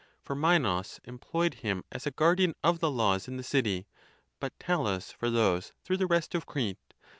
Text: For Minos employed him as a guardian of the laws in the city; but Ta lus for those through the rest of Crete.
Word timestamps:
For 0.23 0.33
Minos 0.35 0.99
employed 1.03 1.53
him 1.61 1.83
as 1.91 2.07
a 2.07 2.09
guardian 2.09 2.55
of 2.63 2.79
the 2.79 2.89
laws 2.89 3.27
in 3.27 3.37
the 3.37 3.43
city; 3.43 3.85
but 4.39 4.57
Ta 4.59 4.77
lus 4.77 5.11
for 5.11 5.29
those 5.29 5.73
through 5.83 5.97
the 5.97 6.07
rest 6.07 6.33
of 6.33 6.47
Crete. 6.47 6.79